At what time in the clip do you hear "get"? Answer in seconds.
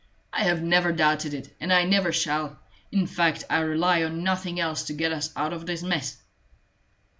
4.93-5.11